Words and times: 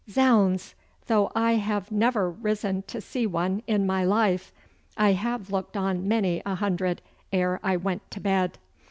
Zounds! 0.09 0.73
though 1.05 1.31
I 1.35 1.57
have 1.57 1.91
never 1.91 2.31
risen 2.31 2.81
to 2.87 2.99
see 3.01 3.27
one 3.27 3.61
in 3.67 3.85
my 3.85 4.03
life, 4.03 4.51
I 4.97 5.11
have 5.11 5.51
looked 5.51 5.77
on 5.77 6.07
many 6.07 6.41
a 6.43 6.55
hundred 6.55 7.03
ere 7.31 7.59
I 7.61 7.77
went 7.77 8.09
to 8.09 8.19
bed. 8.19 8.57